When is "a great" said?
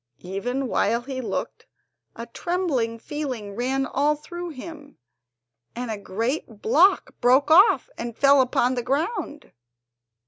5.91-6.59